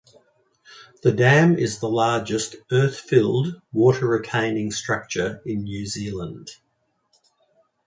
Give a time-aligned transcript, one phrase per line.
[1.03, 6.55] The dam is the largest earth-filled water-retaining structure in New Zealand.